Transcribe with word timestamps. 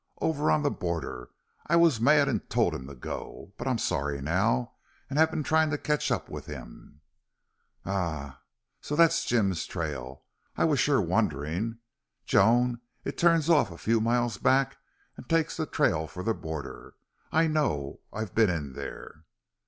Over 0.19 0.49
on 0.49 0.63
the 0.63 0.71
border! 0.71 1.29
I 1.67 1.75
was 1.75 2.01
mad 2.01 2.27
and 2.27 2.49
told 2.49 2.73
him 2.73 2.87
to 2.87 2.95
go.... 2.95 3.53
But 3.55 3.67
I'm 3.67 3.77
sorry 3.77 4.19
now 4.19 4.71
and 5.11 5.19
have 5.19 5.29
been 5.29 5.43
trying 5.43 5.69
to 5.69 5.77
catch 5.77 6.09
up 6.09 6.27
with 6.27 6.47
him." 6.47 7.01
"Ahuh!... 7.85 8.37
So 8.81 8.95
that's 8.95 9.23
Jim's 9.23 9.63
trail. 9.67 10.23
I 10.57 10.73
sure 10.73 10.99
was 10.99 11.07
wonderin'. 11.07 11.77
Joan, 12.25 12.81
it 13.05 13.15
turns 13.15 13.47
off 13.47 13.69
a 13.69 13.77
few 13.77 14.01
miles 14.01 14.39
back 14.39 14.77
an' 15.17 15.25
takes 15.25 15.55
the 15.55 15.67
trail 15.67 16.07
for 16.07 16.23
the 16.23 16.33
border. 16.33 16.95
I 17.31 17.45
know. 17.45 17.99
I've 18.11 18.33
been 18.33 18.49
in 18.49 18.73
there." 18.73 19.25